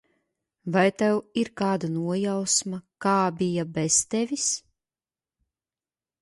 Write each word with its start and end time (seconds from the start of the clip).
Vai 0.75 0.85
tev 1.01 1.17
ir 1.41 1.51
kāda 1.61 1.89
nojausma, 1.97 2.79
kā 3.07 3.13
bija 3.43 3.67
bez 3.77 3.99
tevis? 4.15 4.49